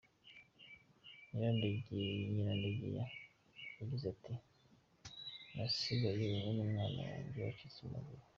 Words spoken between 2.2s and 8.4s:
Nyirandegeya yagize ati “nasigaye n’umwana wanjye wacitse amaguru.